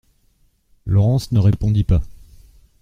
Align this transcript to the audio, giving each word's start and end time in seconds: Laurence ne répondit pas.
Laurence 0.87 1.31
ne 1.31 1.37
répondit 1.39 1.83
pas. 1.83 2.01